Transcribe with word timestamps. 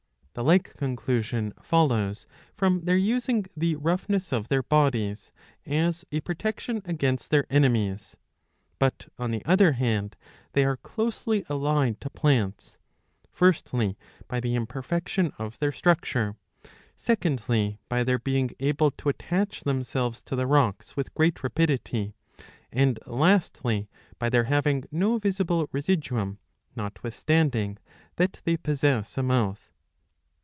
The• 0.33 0.43
like 0.45 0.77
conclusion 0.77 1.51
follows 1.61 2.25
from 2.55 2.85
their 2.85 2.95
using 2.95 3.47
the 3.57 3.75
roughness 3.75 4.31
of 4.31 4.47
their 4.47 4.63
bodies 4.63 5.33
^^ 5.67 5.69
as 5.69 6.05
a 6.09 6.21
protection 6.21 6.81
against 6.85 7.31
their 7.31 7.45
enemies. 7.49 8.15
But 8.79 9.09
on 9.19 9.31
the 9.31 9.43
other 9.43 9.73
hand 9.73 10.15
they 10.53 10.63
are 10.63 10.77
closely 10.77 11.43
allied 11.49 11.99
to 11.99 12.09
plants, 12.09 12.77
firstly 13.29 13.97
by 14.29 14.39
the 14.39 14.55
imperfection 14.55 15.33
of 15.37 15.59
their 15.59 15.73
structure, 15.73 16.37
secondly 16.95 17.79
by 17.89 18.05
their 18.05 18.17
being 18.19 18.51
able 18.61 18.91
to 18.91 19.09
attach 19.09 19.65
themselves 19.65 20.21
to 20.23 20.37
the 20.37 20.47
rocks 20.47 20.95
with 20.95 21.13
great 21.13 21.43
rapidity, 21.43 22.13
and 22.71 22.99
lastly 23.05 23.89
by 24.17 24.29
their 24.29 24.45
having 24.45 24.85
no 24.93 25.17
visible 25.19 25.67
residuum, 25.73 26.39
notwithstanding 26.73 27.77
that 28.15 28.39
they 28.45 28.55
possess 28.55 29.17
a 29.17 29.23
mouth. 29.23 29.67